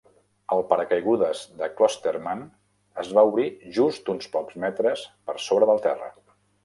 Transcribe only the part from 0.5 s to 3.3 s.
El paracaigudes de Clostermann es va